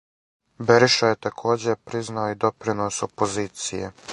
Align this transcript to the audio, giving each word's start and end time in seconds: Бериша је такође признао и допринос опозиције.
Бериша 0.69 1.09
је 1.11 1.17
такође 1.25 1.75
признао 1.91 2.35
и 2.37 2.41
допринос 2.47 3.01
опозиције. 3.09 3.93